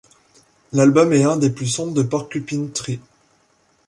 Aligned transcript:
L'album 0.73 1.13
est 1.13 1.25
un 1.25 1.37
des 1.37 1.51
plus 1.51 1.67
sombres 1.67 1.93
de 1.93 2.01
Porcupine 2.01 2.71
Tree. 2.71 2.99